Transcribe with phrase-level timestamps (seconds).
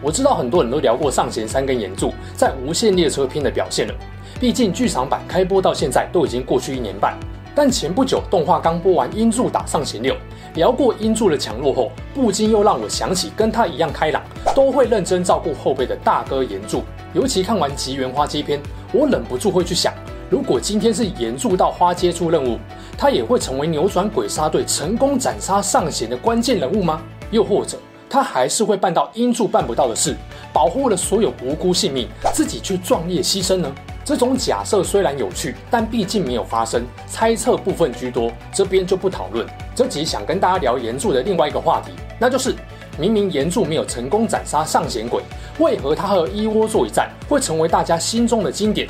[0.00, 3.94] 我知道很多人都聊过上弦三跟炎柱在无限列车篇的表现了，
[4.38, 7.18] 毕竟剧场版开播到现在都已经过去一年半。
[7.54, 10.14] 但前不久动画刚播完音柱打上弦六，
[10.54, 14.22] 聊过音柱的强弱后，不禁又让我想起跟他一样开朗，
[14.54, 16.84] 都会认真照顾后辈的大哥炎柱。
[17.12, 18.60] 尤其看完吉原花街篇，
[18.92, 19.92] 我忍不住会去想，
[20.30, 22.56] 如果今天是炎柱到花街出任务，
[22.96, 27.02] 他也会成为扭转鬼杀队成功斩杀上弦的关键人物吗？
[27.32, 27.76] 又或者？
[28.08, 30.16] 他还是会办到音柱办不到的事，
[30.52, 33.72] 保护了所有无辜性命，自己去壮烈牺牲呢？
[34.04, 39.46] 这种假设虽然有趣，但毕竟没有发生，猜测部分居多，这边就不讨论。
[39.74, 42.54] 这集想跟大家聊炎柱的另外一个话题，那就是
[42.98, 45.22] 明明炎柱没有成功斩杀上弦鬼，
[45.58, 48.88] 为何他和一窝座一战会成为大家心中的经典？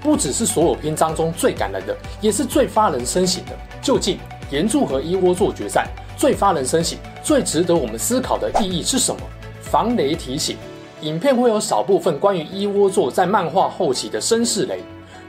[0.00, 3.52] 不只是所有篇章中最感人的，也是最发人深省的。
[3.80, 4.18] 究竟
[4.50, 6.96] 炎柱和一窝座决战最发人深省？
[7.22, 9.20] 最值得我们思考的意义是什么？
[9.60, 10.56] 防雷提醒：
[11.02, 14.80] 影片会有少部分关于一窝座在漫画后期的身世雷。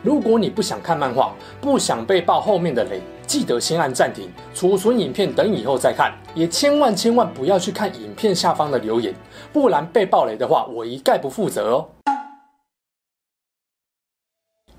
[0.01, 6.11] 如果你不想看漫画，不想被爆后面的雷，记得先按暂停，储存影片，等以后再看。
[6.35, 9.13] 也千万千万不要去看影片下方的留言，
[9.53, 11.87] 不然被爆雷的话，我一概不负责哦。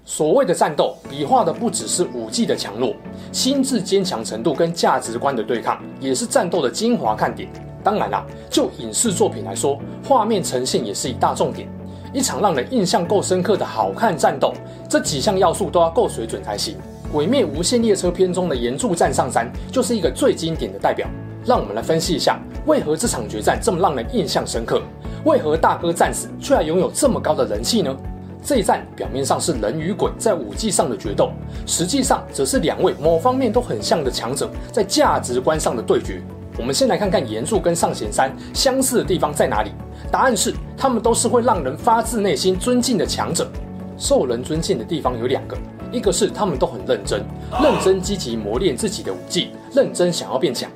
[0.06, 2.94] 所谓的战斗，比划的不只是武技的强弱，
[3.33, 7.48] 心智坚强程度跟价值观的对抗，也是战斗的精华看点。
[7.83, 11.66] 当然啦，就影视作品来说，画面呈现也是一大重点。
[12.12, 14.52] 一场让人印象够深刻的好看战斗，
[14.91, 16.77] 这几项要素都要够水准才行。
[17.10, 21.08] 《鬼灭无限列车篇》中的炎柱战上山，就是一个最经典的代表。
[21.47, 24.82] 让我们来分析一下，为何这场决战这么让人印象深刻？
[25.25, 27.97] 为何大哥战死却还拥有这么高的人气呢？
[28.44, 31.31] 这一战表面上是人与鬼在武技上的决斗，
[31.66, 36.21] 实际上则是两位某方面都很像的强者在价值观上的对决。
[36.59, 39.72] 我们先来看看炎柱跟上弦三相似的地方在哪里？
[40.10, 43.50] 答案是，他们都是会让人发自内心尊敬的强者。
[43.97, 45.56] 受人尊敬的地方有两个，
[45.91, 47.25] 一个是他们都很认真，
[47.62, 50.71] 认真积极磨练自己的武技，认真想要变强，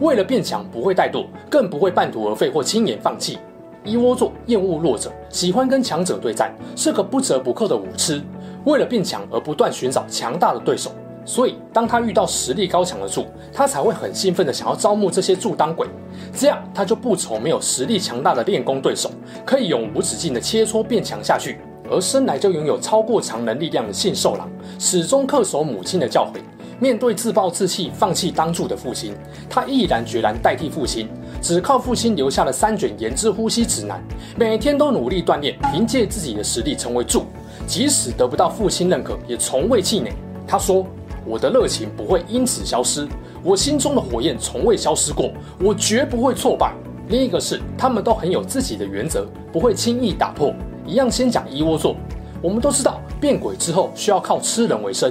[0.00, 3.38] 为了变强不会怠惰，更不会半途而废或轻言放弃。
[3.84, 8.22] 猗窝座厌恶弱者，喜欢跟强者对战，是个不折不扣的武痴。
[8.64, 10.90] 为了变强而不断寻找强大的对手，
[11.26, 15.86] 所以当他遇到实力高强的柱，他才会很兴奋的想要招募这些柱当鬼。
[16.32, 19.10] 这样他就不愁没有实力强大的练功对手，
[19.44, 21.58] 可以永无止境的切磋变强下去。
[21.90, 26.40] 而生来就拥有超过常人力量的信兽郎，始终恪守母亲的教诲。
[26.84, 29.14] 面对自暴自弃、放弃当柱的父亲，
[29.48, 31.08] 他毅然决然代替父亲，
[31.40, 34.04] 只靠父亲留下的三卷炎之呼吸指南，
[34.36, 37.24] 每天都努力锻炼，凭借自己的实力成为柱。
[37.66, 40.12] 即使得不到父亲认可，也从未气馁。
[40.46, 40.84] 他说
[41.24, 43.08] ：“我的热情不会因此消失，
[43.42, 46.74] 我心中的火焰从未消失过，我绝不会挫败。”
[47.08, 50.52] 另一个是，他们都很有自己的原则，不会轻易打破。
[50.86, 51.96] 一样先讲一窝座，
[52.42, 55.10] 我们都知道变鬼之后需要靠吃人为生。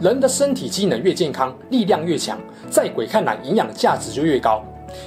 [0.00, 2.38] 人的身体机能越健康，力量越强，
[2.70, 4.62] 在鬼看来，营养价值就越高。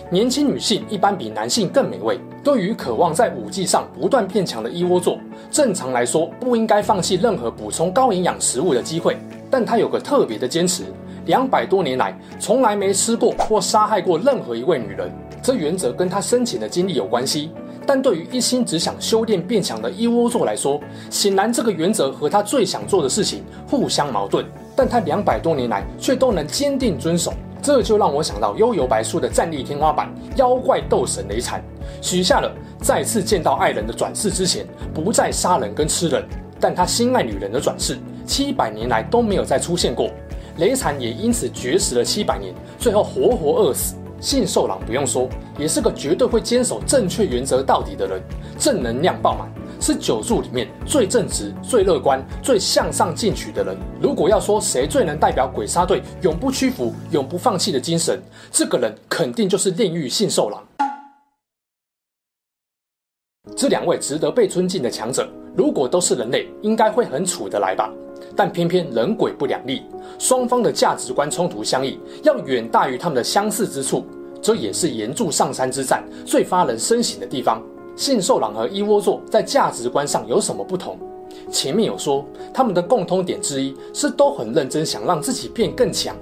[0.09, 2.19] 年轻女性一般比男性更美味。
[2.43, 5.19] 对于渴望在武技上不断变强的一窝座，
[5.51, 9.17] 正常来说不应该放弃任何补充高营养食物的机会。
[9.49, 10.83] 但他有个特别的坚持，
[11.25, 15.11] 两百多年来从来没吃过或杀害过任何一位女人。
[15.41, 17.51] 这原则跟他生前的经历有关系。
[17.87, 20.81] 但对于一心只想修炼变强的一窝座来说，
[21.11, 24.43] 显然这个原则和他最想做的事情互相矛盾。
[24.75, 31.63] 但他两百多年来却都能坚定遵守，这就让我想到《幽游白书》的战力天花板妖怪斗神雷禅，
[32.01, 36.23] 许下了再次见到爱人的转世之前不再杀人跟吃人，
[36.59, 40.09] 但他心爱女人的转世七百年来都没有再出现过，
[40.57, 43.95] 雷禅也因此绝食了七百年，最后活活饿死。
[44.21, 48.19] 信受郎不用说，也是个绝对会坚守正确原则到底的人，
[48.57, 49.47] 正能量爆满。
[49.85, 53.77] 是九柱里面最正直、最乐观、最向上进取的人。
[54.01, 58.19] 如果要说谁最能代表鬼杀队永不屈服、永不放弃的精神，
[58.51, 60.67] 这个人肯定就是炼狱信受郎。
[63.55, 67.87] 这两位值得被尊敬的强者，如果都是人类，应该会很处得来吧？
[68.35, 69.83] 但偏偏人鬼不两立，
[70.17, 74.03] 双方的价值观冲突相异，要远大于他们的相似之处。
[74.41, 77.61] 这也是岩柱上山之战最发人深省的地方。
[77.95, 80.97] 信受郎和猗窝座在价值观上有什么不同？
[81.49, 86.15] 前面有说，他们的共通点之一是都很认真想让自己变更强，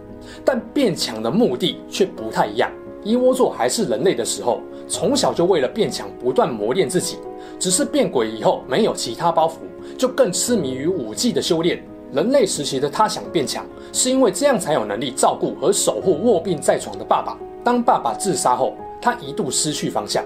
[0.45, 2.69] 但变强的目的却不太一样。
[3.03, 7.17] 猗窝座还是人类的时候，从小就为了变强不断磨练自己，
[7.59, 9.53] 只是变鬼以后没有其他包袱，
[9.97, 11.83] 就更痴迷于武技的修炼。
[12.13, 17.37] 人类时期的他想变强，是因为这样才有能力照顾和守护卧病在床的爸爸。
[17.63, 20.23] 当爸爸自杀后，他一度失去方向，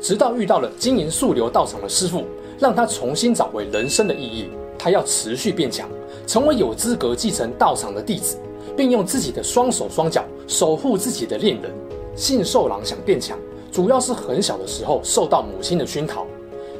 [0.00, 2.24] 直到遇到了经营素流道场的师傅，
[2.58, 4.48] 让他重新找回人生的意义。
[4.78, 5.86] 他要持续变强，
[6.26, 8.38] 成为有资格继承道场的弟子，
[8.74, 11.70] 并用自己的双手双脚守护自己的恋人。
[12.16, 13.38] 信受郎想变强，
[13.70, 16.26] 主要是很小的时候受到母亲的熏陶。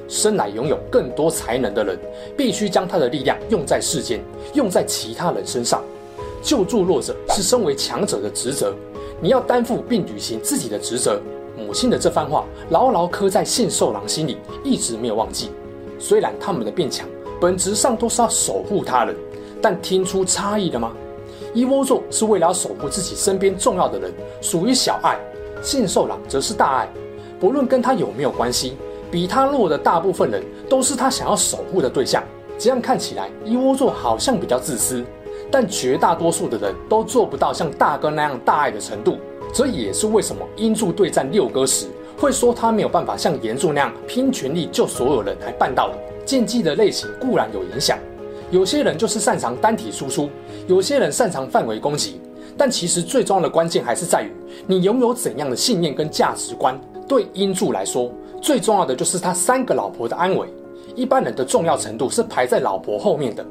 [0.09, 1.97] 生来拥有更多才能的人，
[2.37, 4.19] 必须将他的力量用在世间，
[4.55, 5.83] 用在其他人身上。
[6.43, 8.75] 救助弱者是身为强者的职责，
[9.21, 11.21] 你要担负并履行自己的职责。
[11.61, 15.51] 母亲的这番话牢牢刻在信受郎心里，一直没有忘记。
[15.99, 17.07] 虽然他们的变强
[17.41, 19.15] 本质上都是要守护他人，
[19.61, 20.93] 但听出差异了吗？
[21.53, 25.17] 一窝座是为了要守护自己身边重要的人，属于小爱；
[25.63, 26.89] 信受郎则是大爱，
[27.39, 28.75] 不论跟他有没有关系。
[29.11, 32.23] 比他弱的大部分人都是他想要守护的对象。
[32.57, 35.05] 这样看起来，一窝座好像比较自私，
[35.51, 39.19] 但绝大多数的人都做不到像大哥那样大爱的程度。
[39.53, 41.87] 这也是为什么英柱对战六哥时
[42.17, 45.95] 会说他没有办法像严柱那样拼全力救所有人来办到的。
[46.25, 47.99] 剑技的类型固然有影响，
[48.51, 50.31] 有些人就是擅长单体输出，
[50.69, 52.21] 有些人擅长范围攻击，
[52.57, 54.31] 但其实最重要的关键还是在于
[54.67, 56.79] 你拥有怎样的信念跟价值观。
[57.09, 60.47] 对英柱来说，最重要的就是他三个老婆的安危，
[60.95, 63.45] 一般人的重要程度是排在老婆后面的，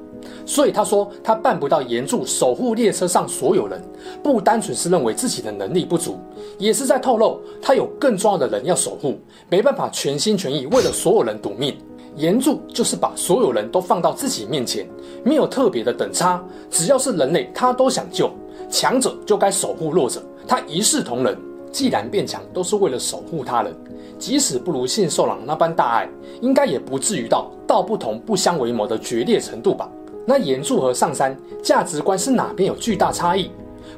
[0.46, 3.82] 所以他说他办不到炎柱守护列车上所有人，
[4.24, 6.18] 不单纯是认为自己的能力不足，
[6.58, 9.20] 也是在透露他有更重要的人要守护，
[9.50, 11.76] 没办法全心全意为了所有人赌命。
[12.16, 14.86] 炎柱就是把所有人都放到自己面前，
[15.24, 18.30] 没有特别的等差，只要是人类他都想救，
[18.70, 21.38] 强者就该守护弱者，他一视同仁。
[21.72, 23.72] 既然变强都是为了守护他人，
[24.18, 26.10] 即使不如信受郎那般大爱，
[26.42, 29.88] 应该也不至于到道不同不相为谋的决裂程度吧？
[30.26, 33.50] 那炎柱和上山价值观是哪边有巨大差异？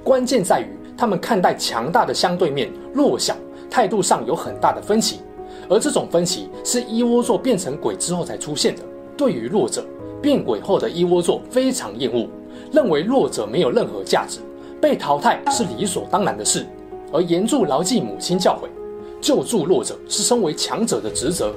[0.03, 3.35] 关键在于他们看待强大的相对面弱小
[3.69, 5.19] 态度上有很大的分歧，
[5.69, 8.81] 而这种分歧是一窝座变成鬼之后才出现的。
[9.17, 9.85] 对于弱者，
[10.21, 12.27] 变鬼后的一窝座非常厌恶，
[12.71, 14.39] 认为弱者没有任何价值，
[14.79, 16.65] 被淘汰是理所当然的事。
[17.11, 18.67] 而炎柱牢记母亲教诲，
[19.19, 21.51] 救助弱者是身为强者的职责，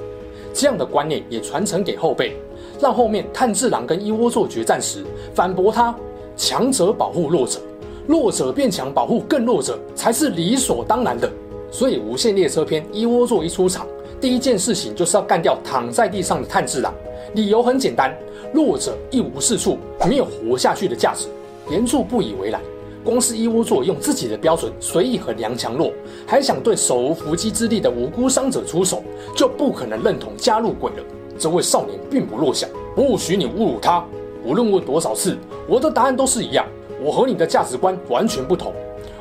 [0.53, 2.35] 这样的观念也传承给后辈，
[2.79, 5.95] 让后面炭治郎跟猗窝座决战时反驳他：
[6.35, 7.59] 强者保护弱者，
[8.07, 11.31] 弱者变强保护更弱者才是理所当然的。
[11.71, 13.85] 所以无限列车篇猗窝座一出场，
[14.21, 16.93] 第一件事情就是要干掉躺在地上的炭治郎，
[17.33, 18.15] 理由很简单：
[18.53, 19.77] 弱者一无是处，
[20.07, 21.27] 没有活下去的价值。
[21.69, 22.61] 炎柱不以为然。
[23.03, 25.91] 光是猗窝座用自己的标准随意衡量强弱，
[26.25, 29.03] 还想对手无缚鸡之力的无辜伤者出手，
[29.35, 31.03] 就不可能认同加入鬼了。
[31.37, 34.03] 这位少年并不弱小，不许你侮辱他。
[34.43, 35.37] 无论问多少次，
[35.67, 36.65] 我的答案都是一样。
[37.01, 38.73] 我和你的价值观完全不同。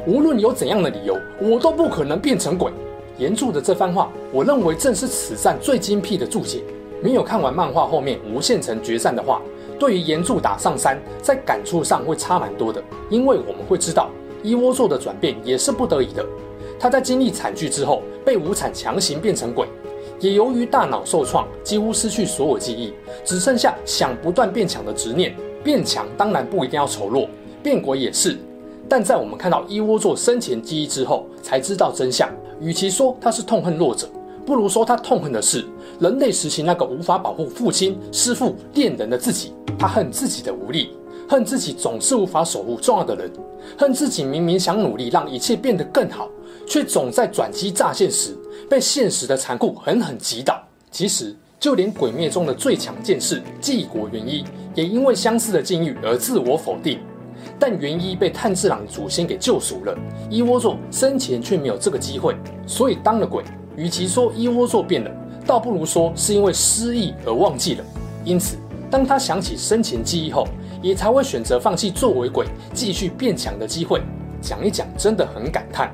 [0.07, 2.71] 无论有怎样的理由，我都不可能变成鬼。
[3.19, 6.63] 炎柱的这番话，我认为正是此战最精辟的注解。
[7.03, 9.41] 没有看完漫画后面无限城决战的话。
[9.79, 14.09] 对于炎柱打上山，在感触上会差蛮多的，因为我们会知道
[14.43, 16.25] 一窝座的转变也是不得已的。
[16.79, 19.67] 他在经历惨剧之后，被无惨强行变成鬼，
[20.21, 22.93] 也由于大脑受创，几乎失去所有记忆，
[23.25, 25.35] 只剩下想不断变强的执念。
[25.63, 27.27] 变强当然不一定要丑陋，
[27.63, 28.37] 变鬼也是。
[28.89, 32.29] 但在我们看到一窝座生前记忆之后，才知道真相。
[32.61, 34.07] 与其说他是痛恨弱者，
[34.45, 35.65] 不如说他痛恨的是
[35.99, 39.53] 人类时期那个无法保护父亲、师父、恋人的自己。
[39.79, 40.91] 他恨自己的无力，
[41.27, 43.31] 恨自己总是无法守护重要的人，
[43.77, 46.29] 恨自己明明想努力让一切变得更好，
[46.67, 48.37] 却总在转机乍现时
[48.69, 50.63] 被现实的残酷狠狠击倒。
[50.91, 54.45] 其实，就连《鬼灭》中的最强剑士继国元一，
[54.75, 57.01] 也因为相似的境遇而自我否定。
[57.59, 59.97] 但元一被炭治郎祖先给救赎了，
[60.31, 63.45] 猗窝座生前却没有这个机会，所以当了鬼。
[63.77, 65.11] 与其说猗窝座变了，
[65.47, 67.85] 倒不如说是因为失忆而忘记了。
[68.25, 68.57] 因此。
[68.91, 70.47] 当他想起生前记忆后，
[70.81, 74.01] 也才会选择放弃作为鬼继续变强的机会。
[74.41, 75.93] 讲一讲，真的很感叹。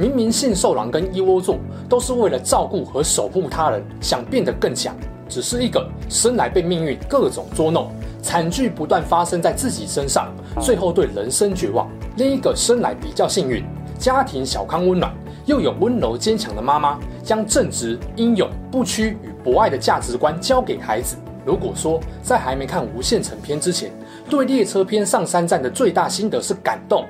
[0.00, 4.96] 明明信受狼跟一窝座都是为了照顾和守护他人，想变得更强，
[5.28, 7.92] 只是一个生来被命运各种捉弄，
[8.22, 13.62] 惨剧不断发生在自己身上，最后对人生绝望；另一个生来比较幸运，
[13.98, 15.12] 家庭小康温暖，
[15.44, 21.14] 又有温柔坚强的妈妈，将正直、英勇、不屈与博爱的价值观教给孩子。
[21.44, 23.92] 如果说在还没看无限城篇之前，
[24.30, 27.04] 对列车篇上山站的最大心得是感动，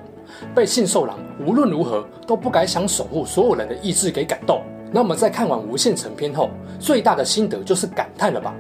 [0.55, 8.55] 被信受郎无论如何都不敢想守护所有人的意志给感动，那么在看完无限城篇后，最大的心得就是感叹了吧？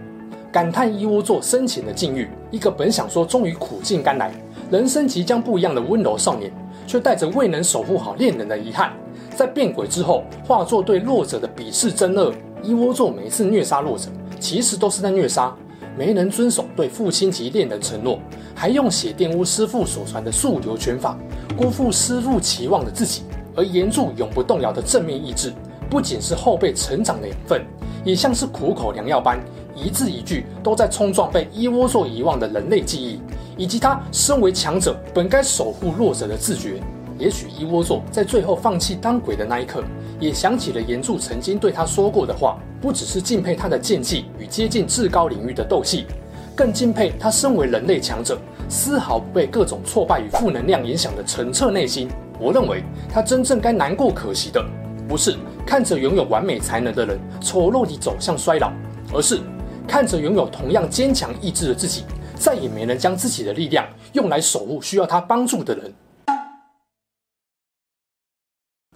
[0.52, 4.32] 感叹一窝座生前的境遇，一个本想说终于苦尽甘来，
[4.70, 6.52] 人生即将不一样的温柔少年，
[6.86, 8.92] 却带着未能守护好恋人的遗憾，
[9.36, 12.32] 在变鬼之后化作对弱者的鄙视憎恶。
[12.62, 15.54] 一窝座每次虐杀弱者，其实都是在虐杀
[15.96, 18.18] 没能遵守对父亲及恋人承诺，
[18.54, 21.16] 还用血玷污师父所传的速流拳法，
[21.56, 23.22] 辜负师父期望的自己。
[23.56, 25.52] 而炎柱永不动摇的正面意志，
[25.90, 27.62] 不仅是后辈成长的养分，
[28.04, 29.40] 也像是苦口良药般。
[29.74, 33.20] 一字一句都在冲撞被猗窝座遗忘的人类记忆，
[33.56, 36.80] 以及他身为强者本该守护弱者的自觉。
[37.18, 39.82] 也许猗窝座在最后放弃当鬼的那一刻，
[40.18, 46.06] 也想起了炎柱曾经对他说过的话，不只是敬佩他的剑技与接近至高领域的斗气，
[46.54, 48.38] 更敬佩他身为人类强者，
[48.70, 52.08] 丝毫不被各种挫败与负能量影响的澄澈内心。
[52.38, 54.64] 我认为他真正该难过可惜的，
[55.08, 55.36] 不是
[55.66, 58.72] 看着拥有完美才能的人丑陋地走向衰老，
[59.12, 59.40] 而是。
[59.88, 62.04] 看着拥有同样坚强意志的自己，
[62.36, 65.92] 再也没能将自己的力量用来守护需要他帮助的人。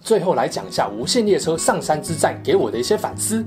[0.01, 3.43] 最后来讲一下无限列车上山之战给我的一些反思。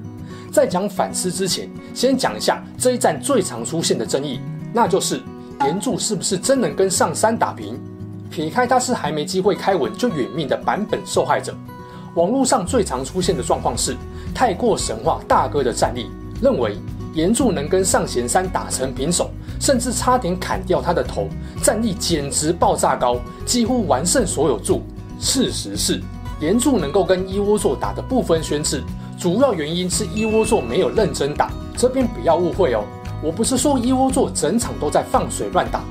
[0.52, 4.40] 在讲反思之前，先讲一下这一战最常出现的争议，
[4.74, 5.22] 那就是
[5.64, 7.78] 炎柱是不是真能跟上山打平？
[8.30, 11.54] 撇开他是还没机会开文就殒命的版本受害者，
[12.14, 13.96] 网络上最常出现的状况是
[14.34, 16.10] 太过神话大哥的战力，
[16.42, 16.76] 认为。
[17.14, 21.26] 炎柱能跟上弦山打成平手，甚至差点砍掉他的头，
[21.62, 24.82] 战力简直爆炸高，几乎完胜所有柱。
[25.18, 26.00] 事实是，
[26.38, 28.82] 炎柱能够跟一窝座打得不分轩輊，
[29.18, 31.50] 主要原因是一窝座没有认真打。
[31.76, 32.84] 这边不要误会哦，
[33.22, 35.82] 我不是说一窝座整场都在放水乱打，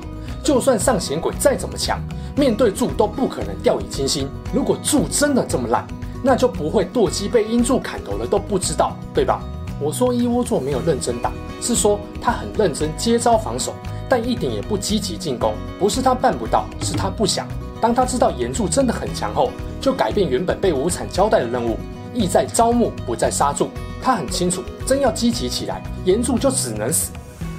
[0.42, 2.00] 就算上弦鬼再怎么强，
[2.36, 4.28] 面对柱都不可能掉以轻心。
[4.52, 5.86] 如果柱真的这么烂，
[6.22, 9.40] 那就不会堕姬被阴柱砍头了都不知道，对吧？
[9.80, 11.30] 我说一窝座没有认真打，
[11.60, 13.72] 是说他很认真接招防守，
[14.08, 15.54] 但一点也不积极进攻。
[15.78, 17.46] 不是他办不到，是他不想。
[17.80, 21.76] 当他知道炎柱真的很强后，就改变原本被无惨交代的任务，
[22.12, 23.68] 意在招募，不再杀柱。
[24.02, 27.12] 他很清楚，真要积极起来，炎柱就只能死。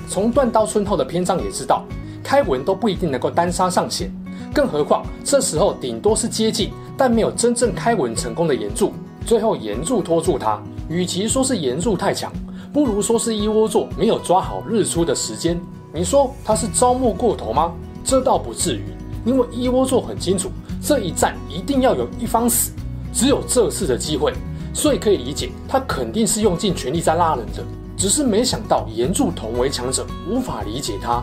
[0.10, 1.86] 从断刀村后的篇章也知道，
[2.24, 4.12] 开文都不一定能够单杀上弦，
[4.52, 8.92] 更何况这时候顶多是接近，但没有真正开文成功的炎柱。
[9.24, 10.60] 最后炎柱拖住他。
[10.90, 12.34] 与其说是炎柱太强，
[12.74, 15.62] 不如说是一窝座没有抓好日出的时间。
[15.94, 17.72] 你说他是招募过头吗？
[18.04, 18.86] 这倒不至于，
[19.24, 20.50] 因为一窝座很清楚
[20.82, 22.72] 这一战一定要有一方死，
[23.14, 24.34] 只有这次的机会，
[24.74, 27.64] 所以可以理解他肯定是用尽全力在拉人的。
[28.00, 31.22] 只是没想到炎柱同为强者，无法理解他。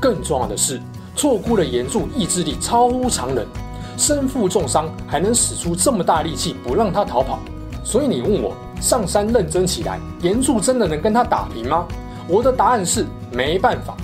[0.00, 0.80] 更重要的是，
[1.14, 3.46] 错估了炎柱意志力超乎常人，
[3.98, 7.38] 身负重伤还能使出这么大力气不让他逃跑。
[7.84, 8.56] 所以你问我。
[8.80, 11.86] 上山认真起来，炎柱真的能跟他打平吗？
[12.28, 13.96] 我的答案是没办法。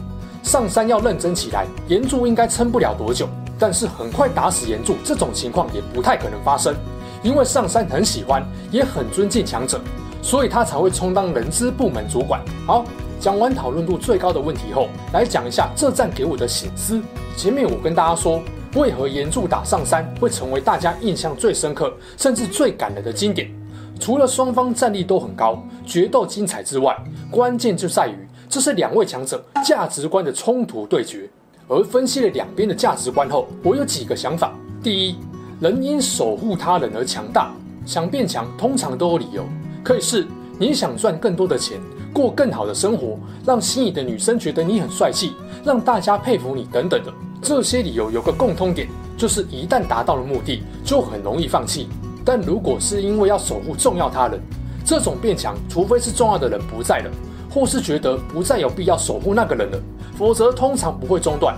[0.43, 3.29] 上山要认真起来，炎柱应该撑不了多久。
[3.59, 6.75] 但是很快打死炎柱这种情况也不太可能发生，
[7.23, 9.79] 因为上山很喜欢，也很尊敬强者，
[10.23, 12.41] 所以他才会充当人资部门主管。
[12.67, 12.85] 好，
[13.19, 17.03] 讲完讨论度最高的问题后，来讲一下这战给我的醒思。
[17.37, 18.43] 前面我跟大家说，
[18.75, 23.50] 为何炎柱打上山会成为大家印象最深刻，甚至最感人的经典。
[23.99, 26.97] 除了双方战力都很高，决斗精彩之外，
[27.31, 28.15] 关键就在于
[28.49, 31.29] 这是两位强者价值观的冲突对决。
[31.69, 35.17] 而分析了两边的价值观后，我有几个想法：第一，
[35.61, 37.53] 人因守护他人而强大，
[37.85, 39.45] 想变强通常都有理由，
[39.83, 40.27] 可以是
[40.59, 41.81] 你想赚更多的钱，
[42.13, 45.33] 过更好的生活，让心仪的女生觉得你很帅气，
[45.65, 47.13] 让大家佩服你等等的。
[47.43, 51.89] 这些理由有个共通点，就是一旦达到了目的，就很容易放弃。
[52.25, 54.39] 但如果是因为要守护重要他人，
[54.85, 57.11] 这种变强，除非是重要的人不在了，
[57.49, 59.81] 或是觉得不再有必要守护那个人了，
[60.19, 61.57] 否则通常不会中断。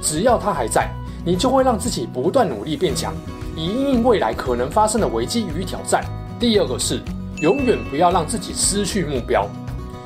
[0.00, 0.88] 只要他还在，
[1.24, 3.12] 你就会让自己不断努力变强，
[3.56, 6.04] 以应应未来可能发生的危机与挑战。
[6.38, 7.00] 第二个是，
[7.44, 9.46] 永远不要让自己失去目标。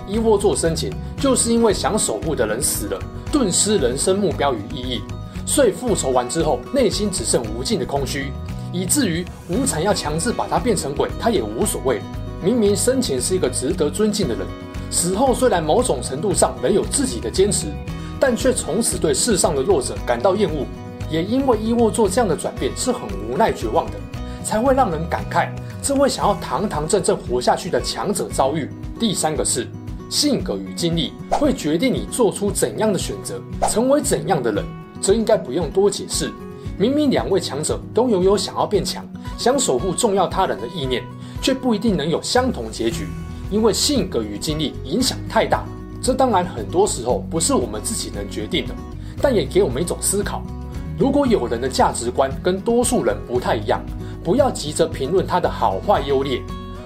[0.09, 2.99] 猗窝座生前就是因为想守护的人死了，
[3.31, 5.03] 顿失人生目标与意义，
[5.47, 8.33] 所以复仇完之后，内心只剩无尽的空虚。
[8.73, 12.01] 以至于无惨要强制把他变成鬼，他也无所谓。
[12.43, 14.45] 明明生前是一个值得尊敬的人，
[14.91, 17.69] 死后虽然某种程度上仍有自己的坚持，
[18.19, 20.67] 但却从此对世上的弱者感到厌恶。
[21.09, 23.93] 也因为猗窝做这样的转变是很无奈绝望的，
[24.43, 25.49] 才会让人感慨
[25.83, 28.69] 这位想要堂堂正正活下去的强者遭遇。
[28.99, 29.67] 第三个是
[30.11, 34.65] 性格与经历会决定你做出怎样的选择，成为怎样的人，
[35.01, 36.31] 这应该不用多解释。
[36.77, 39.05] 明明两位强者都拥有想要变强、
[39.37, 41.03] 想守护重要他人的意念，
[41.43, 43.09] 却不一定能有相同结局，
[43.51, 45.65] 因为性格与经历影响太大。
[46.01, 48.75] 这当然很多时候不是我们自己能决定的，
[49.21, 50.43] 但也给我们一种思考：
[50.97, 53.85] 如果有人的价值观跟多数人不太一样，
[54.23, 56.43] 不要急着评论他的好坏优劣，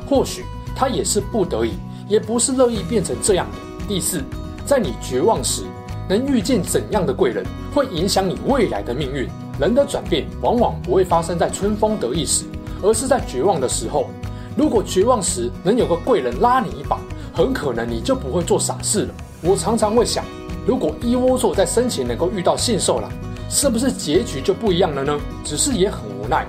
[0.08, 1.72] 或许他也是不得已。
[2.08, 3.86] 也不是乐意变成这样的。
[3.88, 4.22] 第四，
[4.66, 5.62] 在你绝望时，
[6.08, 9.26] 能遇见怎样的贵人，会影响你未来的命运。
[9.58, 12.44] 人的转变往往不会发生在春风得意时，
[12.82, 14.10] 而是在绝望的时候。
[14.56, 16.98] 如果绝望时能有个贵人拉你一把，
[17.32, 19.14] 很可能你就不会做傻事了。
[19.40, 20.22] 我常常会想，
[20.66, 23.10] 如果猗窝座在生前能够遇到杏寿郎，
[23.48, 25.18] 是不是结局就不一样了呢？
[25.44, 26.46] 只是也很无奈。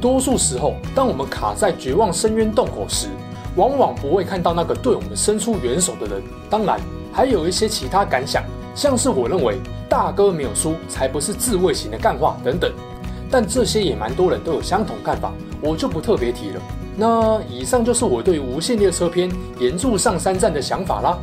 [0.00, 3.08] 多数时候，当我们卡在绝望深渊洞口时，
[3.56, 6.22] 往往不会看到那个对我们伸出援手的人。
[6.50, 6.78] 当然，
[7.12, 8.42] 还有一些其他感想，
[8.74, 12.70] 像是我认为大哥没有输，才不是自卫型的干话等等。
[13.30, 16.60] 但这些也蛮多人都有相同看法，我就不特别提了。
[16.96, 21.18] 那以上就是我对《无限列车篇：炎柱上三站》的想法啦。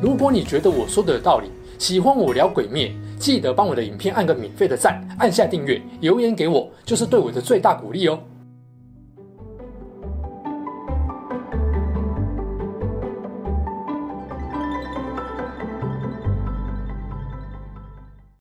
[0.00, 8.18] 如果你觉得我说的有道理，喜欢我聊鬼灭，记得帮我的影片按个免费的赞，按下订阅，留言给我，就是对我的最大鼓励哦。